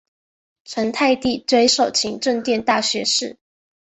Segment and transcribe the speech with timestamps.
[0.65, 3.37] 成泰帝追授勤政殿大学士。